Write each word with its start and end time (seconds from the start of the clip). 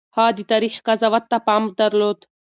هغه 0.15 0.31
د 0.37 0.39
تاريخ 0.51 0.73
قضاوت 0.87 1.23
ته 1.31 1.37
پام 1.47 1.63
درلود. 1.79 2.19